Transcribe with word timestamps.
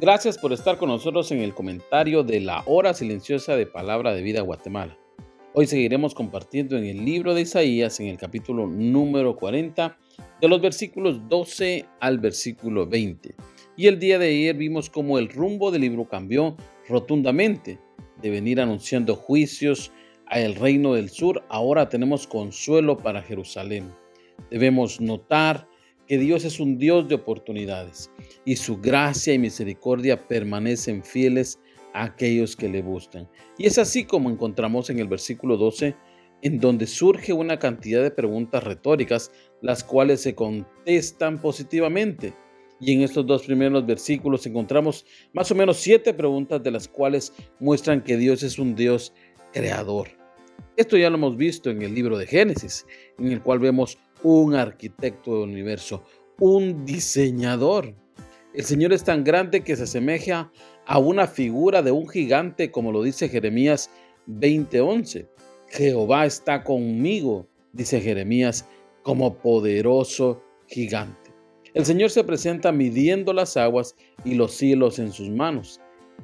Gracias 0.00 0.38
por 0.38 0.52
estar 0.52 0.78
con 0.78 0.90
nosotros 0.90 1.32
en 1.32 1.40
el 1.40 1.54
comentario 1.54 2.22
de 2.22 2.38
la 2.38 2.62
hora 2.66 2.94
silenciosa 2.94 3.56
de 3.56 3.66
Palabra 3.66 4.14
de 4.14 4.22
Vida 4.22 4.42
Guatemala. 4.42 4.96
Hoy 5.54 5.66
seguiremos 5.66 6.14
compartiendo 6.14 6.78
en 6.78 6.84
el 6.84 7.04
libro 7.04 7.34
de 7.34 7.40
Isaías, 7.40 7.98
en 7.98 8.06
el 8.06 8.16
capítulo 8.16 8.68
número 8.68 9.34
40, 9.34 9.98
de 10.40 10.48
los 10.48 10.60
versículos 10.60 11.28
12 11.28 11.84
al 11.98 12.20
versículo 12.20 12.86
20. 12.86 13.34
Y 13.76 13.88
el 13.88 13.98
día 13.98 14.20
de 14.20 14.28
ayer 14.28 14.54
vimos 14.54 14.88
cómo 14.88 15.18
el 15.18 15.28
rumbo 15.28 15.72
del 15.72 15.80
libro 15.80 16.08
cambió 16.08 16.56
rotundamente. 16.88 17.80
De 18.22 18.30
venir 18.30 18.60
anunciando 18.60 19.16
juicios 19.16 19.90
al 20.26 20.54
reino 20.54 20.94
del 20.94 21.10
sur, 21.10 21.42
ahora 21.48 21.88
tenemos 21.88 22.28
consuelo 22.28 22.98
para 22.98 23.20
Jerusalén. 23.20 23.92
Debemos 24.48 25.00
notar 25.00 25.66
que 26.08 26.18
Dios 26.18 26.44
es 26.44 26.58
un 26.58 26.78
Dios 26.78 27.06
de 27.06 27.14
oportunidades 27.14 28.10
y 28.46 28.56
su 28.56 28.78
gracia 28.78 29.34
y 29.34 29.38
misericordia 29.38 30.26
permanecen 30.26 31.04
fieles 31.04 31.60
a 31.92 32.04
aquellos 32.04 32.56
que 32.56 32.68
le 32.68 32.80
buscan. 32.80 33.28
Y 33.58 33.66
es 33.66 33.78
así 33.78 34.04
como 34.04 34.30
encontramos 34.30 34.88
en 34.88 34.98
el 34.98 35.06
versículo 35.06 35.58
12, 35.58 35.94
en 36.40 36.60
donde 36.60 36.86
surge 36.86 37.32
una 37.32 37.58
cantidad 37.58 38.02
de 38.02 38.10
preguntas 38.10 38.64
retóricas, 38.64 39.30
las 39.60 39.84
cuales 39.84 40.22
se 40.22 40.34
contestan 40.34 41.40
positivamente. 41.40 42.34
Y 42.80 42.92
en 42.92 43.02
estos 43.02 43.26
dos 43.26 43.42
primeros 43.42 43.84
versículos 43.84 44.46
encontramos 44.46 45.04
más 45.34 45.50
o 45.50 45.54
menos 45.54 45.76
siete 45.76 46.14
preguntas 46.14 46.62
de 46.62 46.70
las 46.70 46.88
cuales 46.88 47.34
muestran 47.60 48.02
que 48.02 48.16
Dios 48.16 48.42
es 48.42 48.58
un 48.58 48.74
Dios 48.74 49.12
creador. 49.52 50.08
Esto 50.76 50.96
ya 50.96 51.10
lo 51.10 51.16
hemos 51.16 51.36
visto 51.36 51.70
en 51.70 51.82
el 51.82 51.92
libro 51.92 52.16
de 52.16 52.26
Génesis, 52.26 52.86
en 53.18 53.32
el 53.32 53.42
cual 53.42 53.58
vemos 53.58 53.98
un 54.22 54.54
arquitecto 54.54 55.40
del 55.40 55.50
universo, 55.50 56.02
un 56.38 56.84
diseñador. 56.84 57.94
El 58.54 58.64
Señor 58.64 58.92
es 58.92 59.04
tan 59.04 59.24
grande 59.24 59.62
que 59.62 59.76
se 59.76 59.84
asemeja 59.84 60.50
a 60.86 60.98
una 60.98 61.26
figura 61.26 61.82
de 61.82 61.92
un 61.92 62.08
gigante, 62.08 62.70
como 62.70 62.92
lo 62.92 63.02
dice 63.02 63.28
Jeremías 63.28 63.90
20:11. 64.26 65.28
Jehová 65.68 66.26
está 66.26 66.64
conmigo, 66.64 67.46
dice 67.72 68.00
Jeremías, 68.00 68.66
como 69.02 69.38
poderoso 69.38 70.42
gigante. 70.66 71.30
El 71.74 71.84
Señor 71.84 72.10
se 72.10 72.24
presenta 72.24 72.72
midiendo 72.72 73.32
las 73.32 73.56
aguas 73.56 73.94
y 74.24 74.34
los 74.34 74.52
cielos 74.52 74.98
en 74.98 75.12
sus 75.12 75.28
manos. 75.28 75.80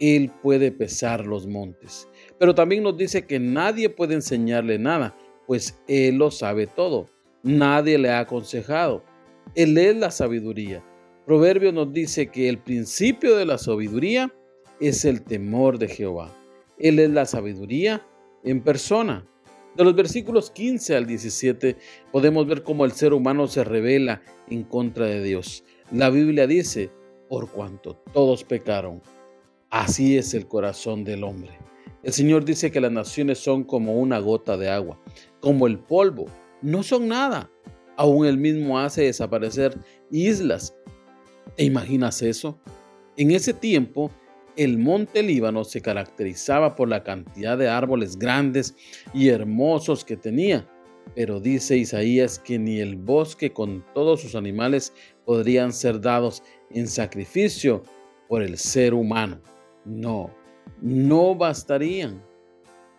Él 0.00 0.32
puede 0.42 0.72
pesar 0.72 1.26
los 1.26 1.46
montes. 1.46 2.08
Pero 2.38 2.54
también 2.54 2.82
nos 2.82 2.96
dice 2.96 3.26
que 3.26 3.38
nadie 3.38 3.88
puede 3.88 4.14
enseñarle 4.14 4.78
nada, 4.78 5.16
pues 5.46 5.78
Él 5.86 6.16
lo 6.16 6.30
sabe 6.30 6.66
todo. 6.66 7.06
Nadie 7.46 7.96
le 7.96 8.10
ha 8.10 8.18
aconsejado. 8.18 9.04
Él 9.54 9.78
es 9.78 9.96
la 9.96 10.10
sabiduría. 10.10 10.84
Proverbio 11.26 11.70
nos 11.70 11.92
dice 11.92 12.26
que 12.26 12.48
el 12.48 12.58
principio 12.58 13.36
de 13.36 13.46
la 13.46 13.56
sabiduría 13.56 14.34
es 14.80 15.04
el 15.04 15.22
temor 15.22 15.78
de 15.78 15.86
Jehová. 15.86 16.36
Él 16.76 16.98
es 16.98 17.08
la 17.08 17.24
sabiduría 17.24 18.04
en 18.42 18.64
persona. 18.64 19.24
De 19.76 19.84
los 19.84 19.94
versículos 19.94 20.50
15 20.50 20.96
al 20.96 21.06
17 21.06 21.76
podemos 22.10 22.48
ver 22.48 22.64
cómo 22.64 22.84
el 22.84 22.90
ser 22.90 23.12
humano 23.12 23.46
se 23.46 23.62
revela 23.62 24.22
en 24.50 24.64
contra 24.64 25.06
de 25.06 25.22
Dios. 25.22 25.62
La 25.92 26.10
Biblia 26.10 26.48
dice, 26.48 26.90
por 27.28 27.52
cuanto 27.52 27.94
todos 28.12 28.42
pecaron, 28.42 29.00
así 29.70 30.18
es 30.18 30.34
el 30.34 30.48
corazón 30.48 31.04
del 31.04 31.22
hombre. 31.22 31.52
El 32.02 32.12
Señor 32.12 32.44
dice 32.44 32.72
que 32.72 32.80
las 32.80 32.90
naciones 32.90 33.38
son 33.38 33.62
como 33.62 34.00
una 34.00 34.18
gota 34.18 34.56
de 34.56 34.68
agua, 34.68 35.00
como 35.38 35.68
el 35.68 35.78
polvo 35.78 36.26
no 36.66 36.82
son 36.82 37.06
nada. 37.06 37.48
Aún 37.96 38.26
él 38.26 38.38
mismo 38.38 38.78
hace 38.78 39.04
desaparecer 39.04 39.78
islas. 40.10 40.76
¿Te 41.56 41.62
imaginas 41.62 42.20
eso? 42.22 42.58
En 43.16 43.30
ese 43.30 43.54
tiempo, 43.54 44.10
el 44.56 44.76
monte 44.76 45.22
Líbano 45.22 45.62
se 45.62 45.80
caracterizaba 45.80 46.74
por 46.74 46.88
la 46.88 47.04
cantidad 47.04 47.56
de 47.56 47.68
árboles 47.68 48.18
grandes 48.18 48.74
y 49.14 49.28
hermosos 49.28 50.04
que 50.04 50.16
tenía. 50.16 50.68
Pero 51.14 51.38
dice 51.38 51.76
Isaías 51.76 52.40
que 52.40 52.58
ni 52.58 52.80
el 52.80 52.96
bosque 52.96 53.52
con 53.52 53.84
todos 53.94 54.20
sus 54.20 54.34
animales 54.34 54.92
podrían 55.24 55.72
ser 55.72 56.00
dados 56.00 56.42
en 56.70 56.88
sacrificio 56.88 57.84
por 58.28 58.42
el 58.42 58.58
ser 58.58 58.92
humano. 58.92 59.40
No, 59.84 60.34
no 60.82 61.36
bastarían. 61.36 62.20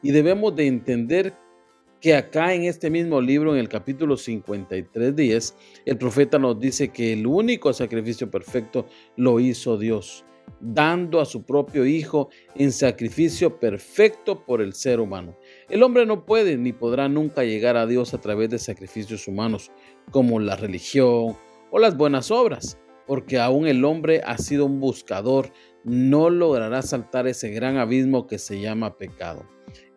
Y 0.02 0.12
debemos 0.12 0.56
de 0.56 0.68
entender 0.68 1.34
que 2.02 2.16
acá 2.16 2.54
en 2.54 2.64
este 2.64 2.90
mismo 2.90 3.22
libro, 3.22 3.54
en 3.54 3.60
el 3.60 3.70
capítulo 3.70 4.18
53, 4.18 5.16
10, 5.16 5.56
el 5.86 5.98
profeta 5.98 6.38
nos 6.38 6.60
dice 6.60 6.90
que 6.90 7.14
el 7.14 7.26
único 7.26 7.74
sacrificio 7.74 8.30
perfecto 8.30 8.86
lo 9.16 9.40
hizo 9.40 9.78
Dios, 9.78 10.24
dando 10.60 11.20
a 11.20 11.26
su 11.26 11.44
propio 11.44 11.86
Hijo 11.86 12.30
en 12.56 12.72
sacrificio 12.72 13.60
perfecto 13.60 14.46
por 14.46 14.62
el 14.62 14.74
ser 14.74 15.00
humano. 15.00 15.38
El 15.70 15.84
hombre 15.84 16.06
no 16.06 16.26
puede 16.26 16.58
ni 16.58 16.74
podrá 16.74 17.10
nunca 17.10 17.44
llegar 17.44 17.78
a 17.78 17.88
Dios 17.88 18.14
a 18.14 18.22
través 18.22 18.50
de 18.50 18.60
sacrificios 18.60 19.28
humanos 19.28 19.72
como 20.12 20.40
la 20.40 20.56
religión 20.56 21.36
o 21.72 21.80
las 21.80 21.98
buenas 21.98 22.32
obras, 22.32 22.78
porque 23.08 23.40
aún 23.40 23.68
el 23.68 23.84
hombre 23.86 24.22
ha 24.26 24.38
sido 24.38 24.66
un 24.66 24.80
buscador, 24.80 25.52
no 25.84 26.30
logrará 26.30 26.82
saltar 26.82 27.28
ese 27.28 27.50
gran 27.50 27.78
abismo 27.78 28.28
que 28.28 28.38
se 28.38 28.60
llama 28.60 28.98
pecado. 28.98 29.48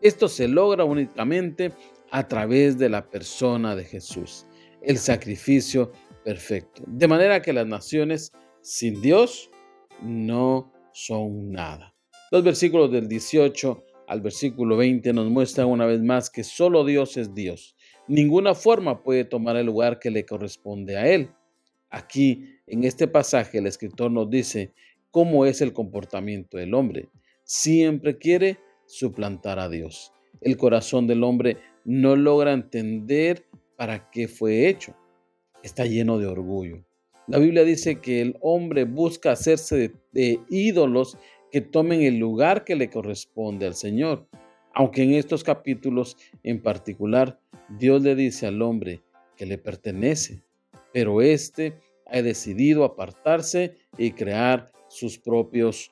Esto 0.00 0.28
se 0.28 0.48
logra 0.48 0.84
únicamente 0.84 1.72
a 2.10 2.26
través 2.26 2.78
de 2.78 2.88
la 2.88 3.10
persona 3.10 3.76
de 3.76 3.84
Jesús, 3.84 4.46
el 4.82 4.98
sacrificio 4.98 5.92
perfecto. 6.24 6.82
De 6.86 7.08
manera 7.08 7.42
que 7.42 7.52
las 7.52 7.66
naciones 7.66 8.32
sin 8.62 9.00
Dios 9.00 9.50
no 10.02 10.72
son 10.92 11.50
nada. 11.50 11.94
Los 12.30 12.44
versículos 12.44 12.90
del 12.92 13.08
18 13.08 13.84
al 14.06 14.20
versículo 14.20 14.76
20 14.76 15.12
nos 15.12 15.30
muestran 15.30 15.68
una 15.68 15.86
vez 15.86 16.02
más 16.02 16.30
que 16.30 16.42
solo 16.42 16.84
Dios 16.84 17.16
es 17.16 17.34
Dios. 17.34 17.76
Ninguna 18.08 18.54
forma 18.54 19.02
puede 19.02 19.24
tomar 19.24 19.56
el 19.56 19.66
lugar 19.66 20.00
que 20.00 20.10
le 20.10 20.26
corresponde 20.26 20.96
a 20.96 21.06
Él. 21.06 21.30
Aquí, 21.90 22.60
en 22.66 22.84
este 22.84 23.08
pasaje, 23.08 23.58
el 23.58 23.66
escritor 23.66 24.10
nos 24.10 24.30
dice 24.30 24.72
cómo 25.10 25.44
es 25.44 25.60
el 25.60 25.72
comportamiento 25.72 26.56
del 26.56 26.74
hombre. 26.74 27.08
Siempre 27.42 28.16
quiere 28.16 28.58
suplantar 28.86 29.58
a 29.58 29.68
Dios. 29.68 30.12
El 30.40 30.56
corazón 30.56 31.06
del 31.06 31.24
hombre 31.24 31.58
no 31.84 32.16
logra 32.16 32.52
entender 32.52 33.46
para 33.76 34.10
qué 34.10 34.28
fue 34.28 34.68
hecho. 34.68 34.94
Está 35.62 35.84
lleno 35.84 36.18
de 36.18 36.26
orgullo. 36.26 36.84
La 37.26 37.38
Biblia 37.38 37.64
dice 37.64 38.00
que 38.00 38.20
el 38.20 38.36
hombre 38.40 38.84
busca 38.84 39.32
hacerse 39.32 39.92
de, 40.12 40.40
ídolos 40.48 41.16
que 41.52 41.60
tomen 41.60 42.02
el 42.02 42.18
lugar 42.18 42.64
que 42.64 42.76
le 42.76 42.90
corresponde 42.90 43.66
al 43.66 43.74
Señor. 43.74 44.26
Aunque 44.74 45.02
en 45.02 45.14
estos 45.14 45.44
capítulos 45.44 46.16
en 46.42 46.62
particular 46.62 47.40
Dios 47.78 48.02
le 48.02 48.14
dice 48.14 48.46
al 48.46 48.62
hombre 48.62 49.02
que 49.36 49.46
le 49.46 49.58
pertenece, 49.58 50.42
pero 50.92 51.22
éste 51.22 51.80
ha 52.06 52.22
decidido 52.22 52.84
apartarse 52.84 53.76
y 53.96 54.12
crear 54.12 54.70
sus 54.88 55.18
propios 55.18 55.90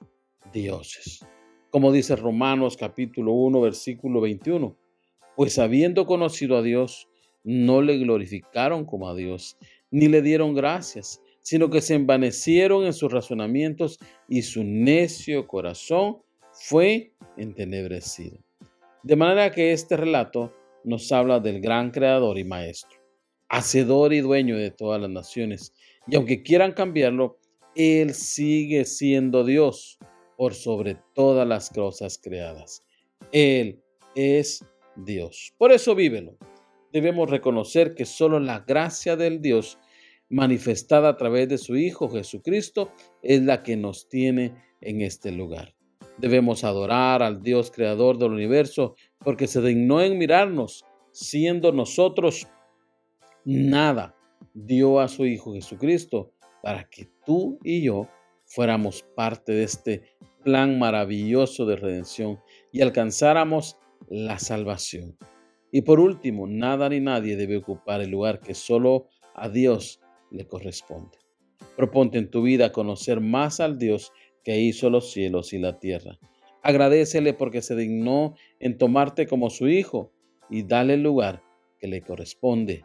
dioses 0.52 1.24
como 1.70 1.92
dice 1.92 2.16
Romanos 2.16 2.76
capítulo 2.76 3.32
1, 3.32 3.60
versículo 3.60 4.20
21. 4.20 4.76
Pues 5.36 5.58
habiendo 5.58 6.06
conocido 6.06 6.56
a 6.56 6.62
Dios, 6.62 7.08
no 7.44 7.82
le 7.82 7.98
glorificaron 7.98 8.84
como 8.84 9.08
a 9.08 9.14
Dios, 9.14 9.56
ni 9.90 10.08
le 10.08 10.22
dieron 10.22 10.54
gracias, 10.54 11.22
sino 11.40 11.70
que 11.70 11.80
se 11.80 11.94
envanecieron 11.94 12.84
en 12.84 12.92
sus 12.92 13.12
razonamientos 13.12 13.98
y 14.28 14.42
su 14.42 14.64
necio 14.64 15.46
corazón 15.46 16.18
fue 16.52 17.12
entenebrecido. 17.36 18.38
De 19.02 19.16
manera 19.16 19.52
que 19.52 19.72
este 19.72 19.96
relato 19.96 20.52
nos 20.84 21.12
habla 21.12 21.38
del 21.38 21.60
gran 21.60 21.90
creador 21.90 22.38
y 22.38 22.44
maestro, 22.44 22.97
hacedor 23.48 24.12
y 24.12 24.20
dueño 24.20 24.56
de 24.56 24.70
todas 24.70 25.00
las 25.00 25.10
naciones. 25.10 25.74
Y 26.06 26.16
aunque 26.16 26.42
quieran 26.42 26.72
cambiarlo, 26.72 27.38
Él 27.74 28.14
sigue 28.14 28.84
siendo 28.84 29.44
Dios 29.44 29.98
por 30.36 30.54
sobre 30.54 30.96
todas 31.14 31.46
las 31.46 31.70
cosas 31.70 32.18
creadas. 32.22 32.84
Él 33.32 33.82
es 34.14 34.64
Dios. 34.96 35.54
Por 35.58 35.72
eso 35.72 35.94
vívelo. 35.94 36.36
Debemos 36.92 37.28
reconocer 37.28 37.94
que 37.94 38.06
solo 38.06 38.40
la 38.40 38.60
gracia 38.60 39.16
del 39.16 39.42
Dios 39.42 39.78
manifestada 40.30 41.10
a 41.10 41.16
través 41.16 41.48
de 41.48 41.58
su 41.58 41.76
Hijo 41.76 42.08
Jesucristo, 42.08 42.92
es 43.22 43.42
la 43.42 43.62
que 43.62 43.76
nos 43.76 44.08
tiene 44.08 44.54
en 44.80 45.00
este 45.00 45.32
lugar. 45.32 45.74
Debemos 46.18 46.64
adorar 46.64 47.22
al 47.22 47.42
Dios 47.42 47.70
creador 47.70 48.18
del 48.18 48.32
universo 48.32 48.96
porque 49.20 49.46
se 49.46 49.62
dignó 49.62 50.02
en 50.02 50.18
mirarnos, 50.18 50.84
siendo 51.12 51.72
nosotros 51.72 52.48
nada. 53.48 54.14
Dio 54.52 55.00
a 55.00 55.08
su 55.08 55.24
Hijo 55.24 55.54
Jesucristo 55.54 56.32
para 56.62 56.84
que 56.90 57.08
tú 57.24 57.58
y 57.64 57.82
yo 57.82 58.06
fuéramos 58.44 59.02
parte 59.16 59.52
de 59.52 59.62
este 59.62 60.02
plan 60.44 60.78
maravilloso 60.78 61.64
de 61.64 61.76
redención 61.76 62.38
y 62.72 62.82
alcanzáramos 62.82 63.78
la 64.08 64.38
salvación. 64.38 65.16
Y 65.72 65.82
por 65.82 65.98
último, 65.98 66.46
nada 66.46 66.90
ni 66.90 67.00
nadie 67.00 67.36
debe 67.36 67.56
ocupar 67.56 68.02
el 68.02 68.10
lugar 68.10 68.40
que 68.40 68.54
solo 68.54 69.06
a 69.34 69.48
Dios 69.48 70.00
le 70.30 70.46
corresponde. 70.46 71.16
Proponte 71.74 72.18
en 72.18 72.30
tu 72.30 72.42
vida 72.42 72.70
conocer 72.70 73.20
más 73.20 73.60
al 73.60 73.78
Dios 73.78 74.12
que 74.44 74.60
hizo 74.60 74.90
los 74.90 75.10
cielos 75.10 75.54
y 75.54 75.58
la 75.58 75.78
tierra. 75.78 76.18
Agradecele 76.62 77.32
porque 77.32 77.62
se 77.62 77.76
dignó 77.76 78.34
en 78.60 78.76
tomarte 78.76 79.26
como 79.26 79.48
su 79.48 79.68
hijo 79.68 80.12
y 80.50 80.64
dale 80.64 80.94
el 80.94 81.02
lugar 81.02 81.42
que 81.78 81.88
le 81.88 82.02
corresponde 82.02 82.84